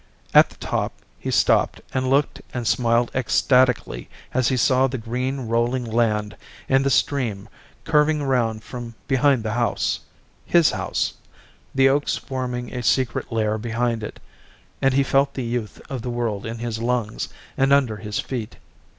At 0.33 0.49
the 0.49 0.55
top 0.55 0.93
he 1.19 1.29
stopped 1.29 1.79
and 1.93 2.09
looked 2.09 2.41
and 2.55 2.65
smiled 2.65 3.11
ecstatically 3.13 4.09
as 4.33 4.47
he 4.47 4.57
saw 4.57 4.87
the 4.87 4.97
green 4.97 5.41
rolling 5.41 5.85
land 5.85 6.35
and 6.67 6.83
the 6.83 6.89
stream, 6.89 7.47
curving 7.83 8.19
around 8.19 8.63
from 8.63 8.95
behind 9.07 9.43
the 9.43 9.53
house, 9.53 9.99
his 10.43 10.71
house, 10.71 11.13
the 11.75 11.87
oaks 11.87 12.17
forming 12.17 12.73
a 12.73 12.81
secret 12.81 13.31
lair 13.31 13.59
behind 13.59 14.01
it, 14.01 14.19
and 14.81 14.95
he 14.95 15.03
felt 15.03 15.35
the 15.35 15.43
youth 15.43 15.79
of 15.87 16.01
the 16.01 16.09
world 16.09 16.47
in 16.47 16.57
his 16.57 16.79
lungs 16.79 17.29
and 17.55 17.71
under 17.71 17.97
his 17.97 18.17
feet. 18.19 18.57